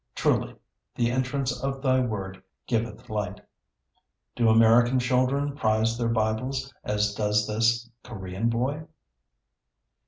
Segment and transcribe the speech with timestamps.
[0.15, 0.55] Truly,
[0.95, 3.39] "the entrance of Thy word giveth light."
[4.35, 8.87] Do American children prize their Bibles as does this Korean boy?